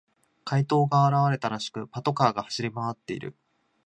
[0.45, 3.35] 怪盗が現れたらしく、パトカーが走り回っている。